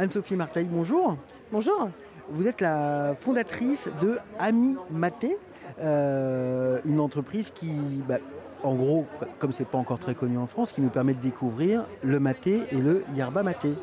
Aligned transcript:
Anne-Sophie 0.00 0.34
Marteil, 0.34 0.64
bonjour. 0.64 1.18
Bonjour. 1.52 1.90
Vous 2.30 2.48
êtes 2.48 2.62
la 2.62 3.14
fondatrice 3.20 3.90
de 4.00 4.16
Ami 4.38 4.78
Maté, 4.90 5.36
euh, 5.78 6.78
une 6.86 7.00
entreprise 7.00 7.50
qui, 7.50 8.02
bah, 8.08 8.16
en 8.62 8.74
gros, 8.76 9.04
comme 9.38 9.52
c'est 9.52 9.66
pas 9.66 9.76
encore 9.76 9.98
très 9.98 10.14
connu 10.14 10.38
en 10.38 10.46
France, 10.46 10.72
qui 10.72 10.80
nous 10.80 10.88
permet 10.88 11.12
de 11.12 11.20
découvrir 11.20 11.84
le 12.02 12.18
maté 12.18 12.62
et 12.72 12.76
le 12.78 13.04
yerba 13.14 13.42
maté. 13.42 13.74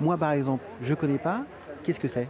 Moi, 0.00 0.16
par 0.16 0.30
exemple, 0.30 0.62
je 0.82 0.94
connais 0.94 1.18
pas. 1.18 1.40
Qu'est-ce 1.82 1.98
que 1.98 2.06
c'est? 2.06 2.28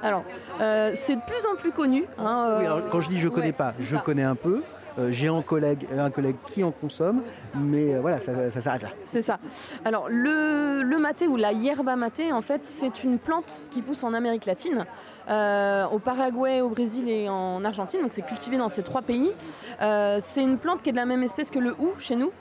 Alors, 0.00 0.22
euh, 0.60 0.92
c'est 0.94 1.16
de 1.16 1.22
plus 1.26 1.44
en 1.52 1.56
plus 1.56 1.72
connu. 1.72 2.04
hein, 2.18 2.56
Oui, 2.60 2.66
euh, 2.66 2.72
alors, 2.72 2.88
quand 2.88 3.00
je 3.00 3.08
dis 3.08 3.18
je 3.18 3.28
connais 3.28 3.46
ouais, 3.46 3.52
pas, 3.52 3.74
je 3.80 3.96
ça. 3.96 4.00
connais 4.02 4.22
un 4.22 4.36
peu. 4.36 4.62
Euh, 4.98 5.10
J'ai 5.12 5.28
un 5.28 5.42
collègue, 5.42 5.86
un 5.96 6.10
collègue 6.10 6.36
qui 6.46 6.64
en 6.64 6.72
consomme, 6.72 7.22
mais 7.54 7.94
euh, 7.94 8.00
voilà, 8.00 8.18
ça, 8.20 8.50
s'arrête 8.50 8.82
là. 8.82 8.90
C'est 9.04 9.22
ça. 9.22 9.38
Alors, 9.84 10.06
le, 10.08 10.98
maté 10.98 11.28
ou 11.28 11.36
la 11.36 11.52
yerba 11.52 11.96
maté, 11.96 12.32
en 12.32 12.42
fait, 12.42 12.60
c'est 12.64 13.04
une 13.04 13.18
plante 13.18 13.64
qui 13.70 13.82
pousse 13.82 14.04
en 14.04 14.12
Amérique 14.12 14.46
latine, 14.46 14.84
euh, 15.28 15.86
au 15.86 15.98
Paraguay, 15.98 16.60
au 16.60 16.68
Brésil 16.68 17.08
et 17.08 17.28
en 17.28 17.64
Argentine. 17.64 18.02
Donc, 18.02 18.12
c'est 18.12 18.26
cultivé 18.26 18.58
dans 18.58 18.68
ces 18.68 18.82
trois 18.82 19.02
pays. 19.02 19.32
Euh, 19.80 20.18
c'est 20.20 20.42
une 20.42 20.58
plante 20.58 20.82
qui 20.82 20.90
est 20.90 20.92
de 20.92 20.98
la 20.98 21.06
même 21.06 21.22
espèce 21.22 21.50
que 21.50 21.58
le 21.58 21.72
hou 21.72 21.92
chez 21.98 22.16
nous. 22.16 22.32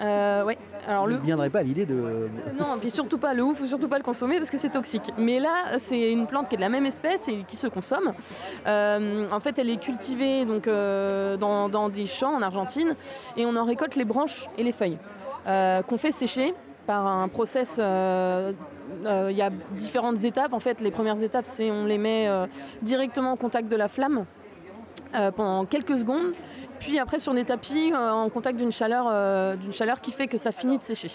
Euh, 0.00 0.44
ouais. 0.44 0.58
Alors, 0.86 1.06
le 1.06 1.16
ne 1.16 1.20
viendrai 1.20 1.50
pas 1.50 1.58
à 1.60 1.62
l'idée 1.62 1.84
de. 1.84 2.28
Non, 2.58 2.78
puis 2.80 2.90
surtout 2.90 3.18
pas 3.18 3.34
le 3.34 3.42
hou, 3.42 3.54
faut 3.54 3.66
surtout 3.66 3.88
pas 3.88 3.98
le 3.98 4.04
consommer 4.04 4.38
parce 4.38 4.50
que 4.50 4.58
c'est 4.58 4.70
toxique. 4.70 5.12
Mais 5.18 5.38
là, 5.38 5.78
c'est 5.78 6.12
une 6.12 6.26
plante 6.26 6.48
qui 6.48 6.54
est 6.54 6.58
de 6.58 6.62
la 6.62 6.68
même 6.68 6.86
espèce 6.86 7.28
et 7.28 7.44
qui 7.46 7.56
se 7.56 7.66
consomme. 7.66 8.12
Euh, 8.66 9.26
en 9.30 9.40
fait, 9.40 9.58
elle 9.58 9.68
est 9.68 9.80
cultivée 9.80 10.44
donc 10.44 10.66
euh, 10.66 11.36
dans, 11.36 11.68
dans 11.68 11.88
des 11.88 12.06
champs 12.06 12.34
en 12.34 12.42
Argentine 12.42 12.94
et 13.36 13.44
on 13.44 13.56
en 13.56 13.64
récolte 13.64 13.96
les 13.96 14.04
branches 14.04 14.48
et 14.56 14.62
les 14.62 14.72
feuilles 14.72 14.98
euh, 15.46 15.82
qu'on 15.82 15.98
fait 15.98 16.12
sécher 16.12 16.54
par 16.86 17.06
un 17.06 17.28
process. 17.28 17.76
Il 17.78 19.36
y 19.36 19.42
a 19.42 19.50
différentes 19.72 20.24
étapes. 20.24 20.52
En 20.52 20.60
fait, 20.60 20.80
les 20.80 20.90
premières 20.90 21.22
étapes, 21.22 21.44
c'est 21.46 21.70
on 21.70 21.84
les 21.84 21.98
met 21.98 22.28
directement 22.82 23.32
en 23.32 23.36
contact 23.36 23.68
de 23.68 23.76
la 23.76 23.88
flamme 23.88 24.24
euh, 25.14 25.30
pendant 25.30 25.64
quelques 25.64 25.98
secondes. 25.98 26.32
Puis 26.78 26.98
après 26.98 27.18
sur 27.20 27.34
des 27.34 27.44
tapis 27.44 27.92
euh, 27.92 28.10
en 28.10 28.28
contact 28.28 28.58
d'une 28.58 28.72
chaleur, 28.72 29.06
euh, 29.10 29.56
d'une 29.56 29.72
chaleur 29.72 30.00
qui 30.00 30.12
fait 30.12 30.26
que 30.26 30.38
ça 30.38 30.52
finit 30.52 30.78
de 30.78 30.82
sécher. 30.82 31.10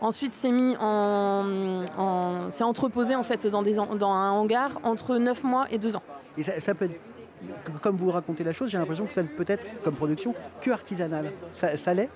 Ensuite, 0.00 0.34
c'est 0.34 0.50
mis 0.50 0.76
en, 0.80 2.50
c'est 2.50 2.64
entreposé 2.64 3.14
en 3.14 3.22
fait 3.22 3.46
dans, 3.46 3.62
des, 3.62 3.74
dans 3.74 4.10
un 4.10 4.30
hangar 4.30 4.78
entre 4.82 5.16
9 5.16 5.44
mois 5.44 5.66
et 5.70 5.78
2 5.78 5.96
ans. 5.96 6.02
Comme 7.82 7.96
vous 7.96 8.10
racontez 8.10 8.44
la 8.44 8.52
chose, 8.52 8.70
j'ai 8.70 8.78
l'impression 8.78 9.06
que 9.06 9.12
ça 9.12 9.22
ne 9.22 9.28
peut 9.28 9.44
être 9.46 9.66
comme 9.82 9.94
production 9.94 10.34
que 10.60 10.70
artisanale. 10.70 11.32
Ça, 11.52 11.76
ça 11.76 11.94
l'est? 11.94 12.10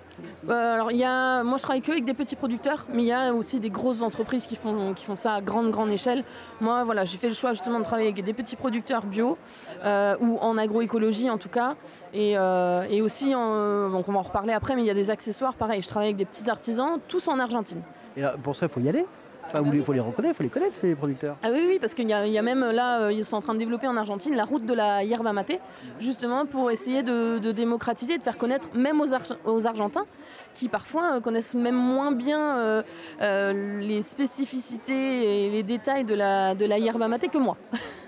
Euh, 0.49 0.75
alors, 0.75 0.91
il 0.91 0.99
y 0.99 1.05
a, 1.05 1.45
moi, 1.45 1.59
je 1.59 1.63
travaille 1.63 1.83
que 1.83 1.93
avec 1.93 2.05
des 2.05 2.15
petits 2.15 2.35
producteurs, 2.37 2.87
mais 2.93 3.03
il 3.03 3.09
y 3.09 3.13
a 3.13 3.33
aussi 3.33 3.61
des 3.61 3.71
grosses 3.71 4.03
entreprises 4.03 4.47
qui 4.47 4.57
font, 4.57 4.93
qui 4.95 5.05
font 5.05 5.15
ça 5.15 5.35
à 5.35 5.41
grande, 5.41 5.71
grande 5.71 5.91
échelle. 5.91 6.25
Moi, 6.61 6.85
voilà, 6.85 7.05
j'ai 7.05 7.19
fait 7.19 7.29
le 7.29 7.35
choix 7.35 7.53
justement 7.53 7.79
de 7.79 7.85
travailler 7.85 8.09
avec 8.09 8.25
des 8.25 8.33
petits 8.33 8.57
producteurs 8.57 9.05
bio 9.05 9.39
euh, 9.85 10.17
ou 10.21 10.39
en 10.39 10.59
agroécologie 10.59 11.31
en 11.31 11.39
tout 11.39 11.49
cas, 11.49 11.77
et, 12.13 12.37
euh, 12.37 12.83
et 12.91 13.01
aussi, 13.01 13.35
en, 13.35 13.91
donc 13.91 14.09
on 14.09 14.13
va 14.13 14.19
en 14.19 14.23
reparler 14.23 14.53
après, 14.53 14.75
mais 14.75 14.83
il 14.83 14.87
y 14.87 14.91
a 14.91 14.95
des 14.95 15.11
accessoires. 15.11 15.55
Pareil, 15.55 15.83
je 15.83 15.89
travaille 15.89 16.09
avec 16.09 16.17
des 16.17 16.25
petits 16.25 16.51
artisans, 16.51 16.99
tous 17.07 17.29
en 17.29 17.39
Argentine. 17.39 17.83
Et 18.17 18.23
pour 18.43 18.57
ça, 18.57 18.67
il 18.67 18.69
faut 18.71 18.81
y 18.81 18.89
aller? 18.89 19.07
Enfin, 19.49 19.63
il 19.73 19.83
faut 19.85 19.93
les 19.93 20.01
reconnaître, 20.01 20.35
il 20.35 20.37
faut 20.37 20.43
les 20.43 20.49
connaître, 20.51 20.75
ces 20.75 20.95
producteurs. 20.95 21.37
Ah 21.43 21.49
oui, 21.53 21.65
oui, 21.69 21.79
parce 21.81 21.95
qu'il 21.95 22.09
y, 22.09 22.13
a- 22.13 22.27
il 22.27 22.33
y 22.33 22.39
a 22.39 22.43
même 22.43 22.61
là, 22.71 23.03
euh, 23.03 23.13
ils 23.13 23.25
sont 23.25 23.37
en 23.37 23.41
train 23.41 23.55
de 23.55 23.59
développer 23.59 23.87
en 23.87 23.97
Argentine 23.97 24.35
la 24.37 24.45
route 24.45 24.67
de 24.67 24.75
la 24.75 25.03
yerba 25.05 25.33
maté, 25.33 25.59
justement 26.01 26.45
pour 26.47 26.71
essayer 26.71 27.03
de, 27.03 27.39
de 27.39 27.53
démocratiser, 27.53 28.19
de 28.19 28.23
faire 28.23 28.37
connaître 28.39 28.69
même 28.75 29.01
aux, 29.01 29.07
aux 29.47 29.67
Argentins, 29.67 30.05
qui 30.55 30.69
parfois 30.69 31.17
euh, 31.17 31.21
connaissent 31.21 31.55
même 31.55 31.75
moins 31.77 32.13
bien 32.13 32.59
euh, 32.59 32.83
euh, 33.23 33.81
les 33.81 34.03
spécificités 34.03 35.47
et 35.47 35.51
les 35.51 35.63
détails 35.63 36.05
de 36.05 36.15
la, 36.15 36.55
de 36.55 36.65
la 36.67 36.79
yerba 36.79 37.09
maté 37.09 37.29
que 37.29 37.39
moi. 37.39 37.57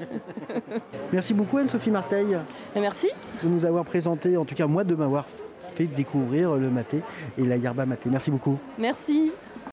Merci 1.12 1.34
beaucoup 1.34 1.58
Anne-Sophie 1.58 1.90
Marteil 1.90 2.38
Et 2.74 2.80
merci. 2.80 3.08
de 3.42 3.48
nous 3.48 3.64
avoir 3.64 3.84
présenté, 3.84 4.36
en 4.36 4.44
tout 4.44 4.54
cas 4.54 4.66
moi 4.66 4.84
de 4.84 4.94
m'avoir 4.94 5.26
fait 5.74 5.86
découvrir 5.86 6.56
le 6.56 6.70
maté 6.70 7.02
et 7.38 7.42
la 7.42 7.56
yerba 7.56 7.86
maté. 7.86 8.10
Merci 8.10 8.30
beaucoup. 8.30 8.58
Merci. 8.78 9.32